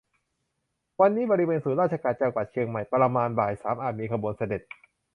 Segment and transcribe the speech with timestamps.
[0.99, 4.61] วันนี้บริเวณศูนย์ราชการจังหวัดเชียงใหม่ประมาณบ่ายสามอาจมี ขบวนเสด็จ